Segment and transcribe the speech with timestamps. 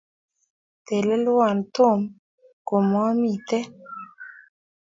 [0.87, 1.43] Telelwo
[1.75, 1.99] Tom
[2.67, 3.59] ngomomite